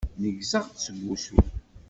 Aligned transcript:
Neggzeɣ-d 0.21 0.75
seg 0.79 0.97
usu. 1.13 1.39